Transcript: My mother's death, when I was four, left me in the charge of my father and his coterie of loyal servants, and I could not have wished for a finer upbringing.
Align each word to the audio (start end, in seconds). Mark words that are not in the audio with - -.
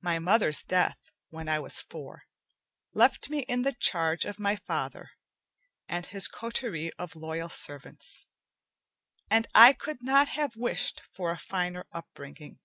My 0.00 0.20
mother's 0.20 0.62
death, 0.62 1.10
when 1.30 1.48
I 1.48 1.58
was 1.58 1.80
four, 1.80 2.26
left 2.92 3.28
me 3.28 3.40
in 3.40 3.62
the 3.62 3.72
charge 3.72 4.24
of 4.24 4.38
my 4.38 4.54
father 4.54 5.10
and 5.88 6.06
his 6.06 6.28
coterie 6.28 6.92
of 6.92 7.16
loyal 7.16 7.48
servants, 7.48 8.28
and 9.28 9.48
I 9.52 9.72
could 9.72 10.00
not 10.00 10.28
have 10.28 10.54
wished 10.54 11.02
for 11.10 11.32
a 11.32 11.38
finer 11.38 11.88
upbringing. 11.90 12.60